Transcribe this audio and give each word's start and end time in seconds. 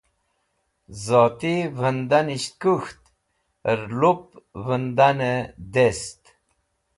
Zoti 1.03 1.55
vẽndanisht 1.79 2.53
kũk̃hat 2.61 3.03
hẽr 3.65 3.81
lup 3.99 4.21
vẽndanẽ 4.65 5.49
dest 5.73 6.21